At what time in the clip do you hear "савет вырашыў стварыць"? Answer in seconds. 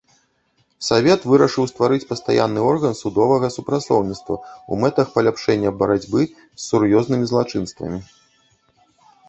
0.87-2.07